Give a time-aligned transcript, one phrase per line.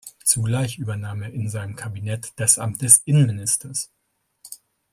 [0.23, 3.91] Zugleich übernahm er in seinem Kabinett das Amt des Innenministers.